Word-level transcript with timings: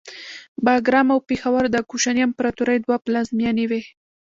باګرام 0.65 1.07
او 1.13 1.19
پیښور 1.29 1.63
د 1.71 1.77
کوشاني 1.89 2.21
امپراتورۍ 2.27 2.77
دوه 2.81 2.97
پلازمینې 3.05 3.65
وې 3.67 3.81